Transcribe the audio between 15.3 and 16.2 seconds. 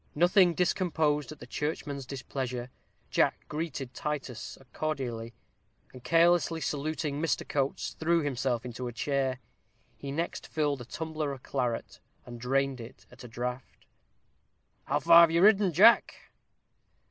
ridden far, Jack?"